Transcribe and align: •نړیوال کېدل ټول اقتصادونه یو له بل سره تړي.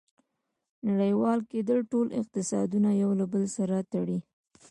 •نړیوال 0.89 1.39
کېدل 1.51 1.79
ټول 1.91 2.07
اقتصادونه 2.21 2.89
یو 3.01 3.11
له 3.19 3.25
بل 3.33 3.43
سره 3.57 3.77
تړي. 3.93 4.19